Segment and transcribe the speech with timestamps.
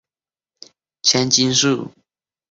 [1.03, 1.91] 千筋树